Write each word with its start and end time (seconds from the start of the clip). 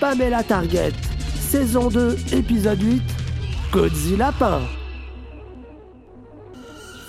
Pamela 0.00 0.42
Target, 0.42 0.92
saison 1.40 1.88
2, 1.88 2.16
épisode 2.32 2.80
8, 2.80 3.02
Codzi 3.72 4.16
Lapin. 4.16 4.62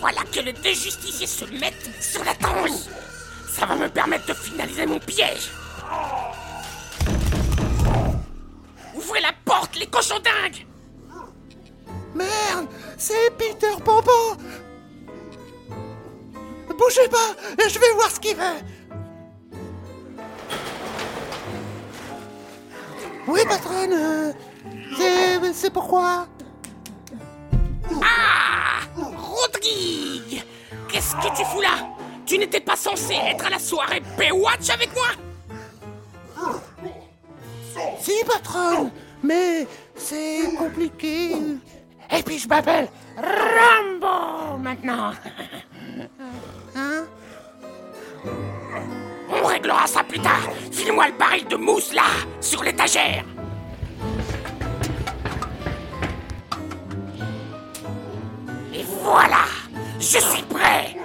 Voilà 0.00 0.20
que 0.30 0.40
le 0.40 0.52
déjusticier 0.52 1.26
se 1.26 1.46
mettent 1.46 1.90
sur 2.00 2.22
la 2.24 2.34
tranche 2.34 2.70
Ça 3.48 3.64
va 3.64 3.74
me 3.74 3.88
permettre 3.88 4.26
de 4.26 4.34
finaliser 4.34 4.86
mon 4.86 4.98
piège. 4.98 5.50
Ouvrez 8.94 9.20
la 9.22 9.32
porte, 9.44 9.76
les 9.76 9.86
cochons 9.86 10.20
dingues. 10.22 10.66
Merde 12.14 12.68
C'est 12.98 13.30
Peter 13.38 13.74
Pompon 13.84 14.36
Bougez 16.84 17.08
pas 17.08 17.34
Je 17.66 17.78
vais 17.78 17.92
voir 17.94 18.10
ce 18.10 18.20
qu'il 18.20 18.36
veut 18.36 18.60
Oui, 23.26 23.40
patronne 23.48 23.92
euh, 23.92 24.32
c'est- 24.98 25.52
C'est 25.54 25.70
pourquoi? 25.70 26.26
Ah 28.02 28.80
Rodrigue 28.96 30.42
Qu'est-ce 30.90 31.14
que 31.16 31.34
tu 31.36 31.44
fous 31.46 31.62
là? 31.62 31.88
Tu 32.26 32.36
n'étais 32.38 32.60
pas 32.60 32.76
censé 32.76 33.14
être 33.14 33.46
à 33.46 33.50
la 33.50 33.58
soirée 33.58 34.02
Baywatch 34.18 34.68
avec 34.70 34.90
moi? 34.94 35.06
Si, 38.00 38.12
patronne 38.26 38.90
Mais 39.22 39.66
c'est 39.96 40.54
compliqué. 40.58 41.32
Et 42.14 42.22
puis 42.22 42.38
je 42.38 42.46
m'appelle 42.46 42.88
Rambo 43.16 44.58
maintenant 44.58 45.12
On 49.44 49.46
réglera 49.46 49.86
ça 49.86 50.02
plus 50.02 50.20
tard. 50.20 50.48
File-moi 50.72 51.08
le 51.08 51.18
baril 51.18 51.46
de 51.48 51.56
mousse 51.56 51.92
là, 51.92 52.06
sur 52.40 52.62
l'étagère. 52.62 53.22
Et 58.72 58.82
voilà 59.02 59.44
Je 59.98 60.18
suis 60.18 60.42
prêt. 60.44 60.96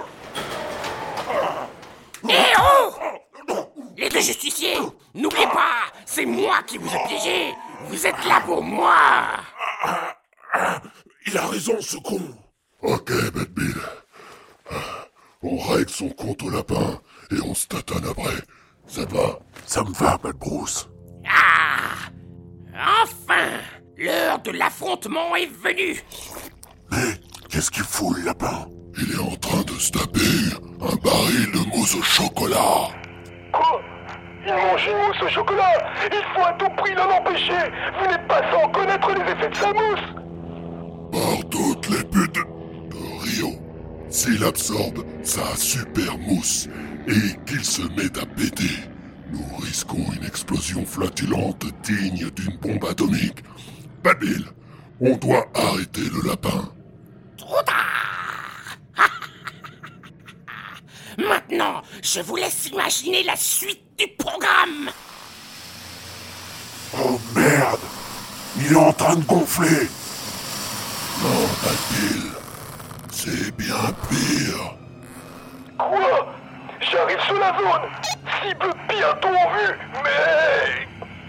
Et 2.30 2.34
oh! 2.58 3.54
Les 3.98 4.08
deux 4.08 4.20
justiciers 4.20 4.78
N'oubliez 5.14 5.46
pas, 5.48 5.92
c'est 6.06 6.24
moi 6.24 6.62
qui 6.66 6.78
vous 6.78 6.88
ai 6.88 7.08
piégé. 7.08 7.54
Vous 7.88 8.06
êtes 8.06 8.24
là 8.26 8.40
pour 8.46 8.62
moi. 8.62 8.96
Il 11.26 11.36
a 11.36 11.46
raison, 11.46 11.76
ce 11.78 11.98
con. 11.98 12.22
Ok, 12.80 13.12
Bad 13.34 13.50
Bill. 13.50 13.76
On 15.42 15.56
règle 15.56 15.88
son 15.88 16.10
compte 16.10 16.42
au 16.42 16.50
lapin 16.50 17.00
et 17.30 17.40
on 17.42 17.54
se 17.54 17.66
tatane 17.66 18.04
après. 18.10 18.36
Ça 18.86 19.06
te 19.06 19.14
va? 19.14 19.38
Ça 19.64 19.82
me 19.82 19.92
va, 19.94 20.18
Bad 20.18 20.36
Bruce. 20.36 20.86
Ah 21.26 22.10
Enfin 23.02 23.48
L'heure 23.96 24.38
de 24.40 24.50
l'affrontement 24.50 25.34
est 25.36 25.50
venue 25.50 26.02
Mais 26.90 27.14
qu'est-ce 27.48 27.70
qu'il 27.70 27.84
fout, 27.84 28.18
le 28.18 28.24
lapin? 28.26 28.66
Il 28.98 29.12
est 29.14 29.18
en 29.18 29.34
train 29.36 29.62
de 29.62 29.72
se 29.78 29.92
taper 29.92 30.20
un 30.82 30.96
baril 30.96 31.52
de 31.52 31.68
mousse 31.74 31.94
au 31.94 32.02
chocolat. 32.02 32.88
Quoi? 33.52 33.80
Il 34.46 34.52
mange 34.52 34.86
une 34.88 35.06
mousse 35.06 35.22
au 35.22 35.28
chocolat? 35.28 35.90
Il 36.12 36.22
faut 36.34 36.46
à 36.46 36.52
tout 36.54 36.68
prix 36.76 36.94
l'en 36.94 37.10
empêcher 37.16 37.70
Vous 37.98 38.10
n'êtes 38.10 38.28
pas 38.28 38.42
sans 38.52 38.68
connaître 38.72 39.10
les 39.12 39.32
effets 39.32 39.48
de 39.48 39.54
sa 39.56 39.72
mousse 39.72 41.12
Par 41.12 41.48
toutes 41.48 41.88
les 41.88 42.04
putes. 42.04 42.38
S'il 44.10 44.42
absorbe 44.42 45.04
sa 45.22 45.54
super 45.56 46.18
mousse 46.18 46.68
et 47.06 47.36
qu'il 47.46 47.64
se 47.64 47.82
met 47.82 48.18
à 48.20 48.26
péter, 48.26 48.74
nous 49.32 49.56
risquons 49.58 50.04
une 50.12 50.24
explosion 50.24 50.84
flatulente 50.84 51.64
digne 51.84 52.28
d'une 52.30 52.56
bombe 52.56 52.84
atomique. 52.86 53.44
Bad 54.02 54.18
Bill, 54.18 54.44
on 55.00 55.16
doit 55.16 55.46
arrêter 55.54 56.02
le 56.12 56.28
lapin. 56.28 56.72
Trop 57.36 57.62
tard. 57.64 58.78
Maintenant, 61.18 61.82
je 62.02 62.20
vous 62.20 62.34
laisse 62.36 62.66
imaginer 62.66 63.22
la 63.22 63.36
suite 63.36 63.84
du 63.96 64.08
programme. 64.18 64.90
Oh 66.98 67.20
merde. 67.36 67.80
Il 68.56 68.72
est 68.72 68.76
en 68.76 68.92
train 68.92 69.14
de 69.14 69.24
gonfler. 69.24 69.88
Non, 71.22 71.46
Bad 71.62 71.78
Bill, 71.92 72.39
c'est 73.12 73.56
bien 73.56 73.74
pire. 74.08 74.74
Quoi? 75.78 76.34
J'arrive 76.80 77.20
sur 77.20 77.38
la 77.38 77.56
zone. 77.58 77.88
Cible 78.42 78.72
bientôt 78.88 79.28
en 79.28 79.50
vue. 79.52 79.78
Mais... 80.04 80.86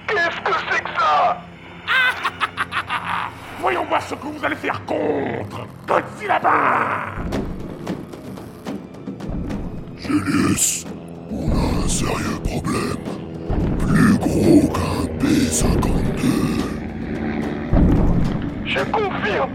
Qu'est-ce 0.07 0.41
que 0.41 0.53
c'est 0.71 0.83
que 0.83 0.89
ça? 0.99 1.41
Voyons 3.59 3.85
voir 3.85 4.01
ce 4.01 4.15
que 4.15 4.27
vous 4.27 4.45
allez 4.45 4.55
faire 4.55 4.83
contre 4.85 5.67
Godzilla. 5.87 6.39
Julius, 9.97 10.85
on 11.31 11.51
a 11.51 11.83
un 11.85 11.87
sérieux 11.87 12.39
problème. 12.43 12.97
Plus 13.79 14.17
gros 14.17 14.67
qu'un 14.67 15.07
B-52. 15.19 16.21
Je 18.65 18.79
confirme. 18.85 19.51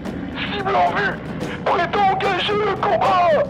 Cible 0.52 0.76
en 0.76 0.94
vue 0.94 1.35
Prêt 1.66 1.88
à 1.92 2.12
engager 2.12 2.52
le 2.54 2.74
combat 2.80 3.44